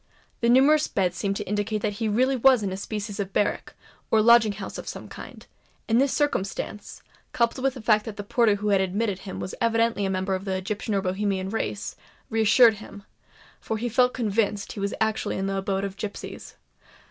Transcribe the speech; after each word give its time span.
The 0.39 0.49
numerous 0.49 0.87
beds 0.87 1.15
seemed 1.15 1.35
to 1.35 1.43
indicate 1.47 1.83
that 1.83 1.93
he 1.99 2.07
really 2.07 2.35
was 2.35 2.63
in 2.63 2.71
a 2.71 2.75
species 2.75 3.19
of 3.19 3.31
barrack, 3.33 3.75
or 4.09 4.19
lodging 4.19 4.53
house 4.53 4.79
of 4.79 4.87
some 4.87 5.07
kind; 5.07 5.45
and 5.87 6.01
this 6.01 6.11
circumstance, 6.11 7.03
coupled 7.33 7.63
with 7.63 7.75
the 7.75 7.83
fact 7.83 8.05
that 8.05 8.17
the 8.17 8.23
porter 8.23 8.55
who 8.55 8.69
had 8.69 8.81
admitted 8.81 9.19
him 9.19 9.39
was 9.39 9.53
evidently 9.61 10.03
a 10.03 10.09
member 10.09 10.33
of 10.33 10.45
the 10.45 10.55
Egyptian 10.57 10.95
or 10.95 11.03
Bohemian 11.03 11.49
race, 11.51 11.95
reassured 12.31 12.77
him—for 12.77 13.77
he 13.77 13.89
felt 13.89 14.15
convinced 14.15 14.69
that 14.69 14.73
he 14.73 14.79
was 14.79 14.95
actually 14.99 15.37
in 15.37 15.45
the 15.45 15.57
abode 15.57 15.83
of 15.83 15.97
gipsies. 15.97 16.55